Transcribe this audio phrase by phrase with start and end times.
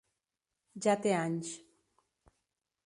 [0.85, 1.53] Ja té anys.